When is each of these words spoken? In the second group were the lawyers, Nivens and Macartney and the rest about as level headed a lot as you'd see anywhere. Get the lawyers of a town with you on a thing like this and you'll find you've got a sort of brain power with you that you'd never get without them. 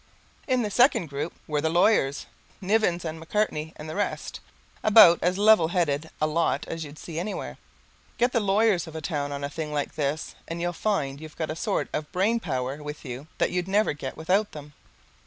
In 0.47 0.63
the 0.63 0.71
second 0.71 1.09
group 1.11 1.31
were 1.45 1.61
the 1.61 1.69
lawyers, 1.69 2.25
Nivens 2.59 3.05
and 3.05 3.19
Macartney 3.19 3.71
and 3.75 3.87
the 3.87 3.93
rest 3.95 4.39
about 4.81 5.19
as 5.21 5.37
level 5.37 5.67
headed 5.67 6.09
a 6.19 6.25
lot 6.25 6.65
as 6.67 6.83
you'd 6.83 6.97
see 6.97 7.19
anywhere. 7.19 7.59
Get 8.17 8.31
the 8.31 8.39
lawyers 8.39 8.87
of 8.87 8.95
a 8.95 8.99
town 9.01 9.25
with 9.25 9.29
you 9.29 9.35
on 9.35 9.43
a 9.43 9.49
thing 9.51 9.71
like 9.71 9.93
this 9.93 10.33
and 10.47 10.59
you'll 10.59 10.73
find 10.73 11.21
you've 11.21 11.37
got 11.37 11.51
a 11.51 11.55
sort 11.55 11.87
of 11.93 12.11
brain 12.11 12.39
power 12.39 12.81
with 12.81 13.05
you 13.05 13.27
that 13.37 13.51
you'd 13.51 13.67
never 13.67 13.93
get 13.93 14.17
without 14.17 14.53
them. 14.53 14.73